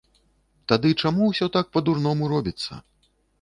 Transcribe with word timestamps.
Тады 0.71 0.93
чаму 1.03 1.27
ўсё 1.33 1.49
так 1.57 1.69
па-дурному 1.77 2.31
робіцца? 2.33 2.81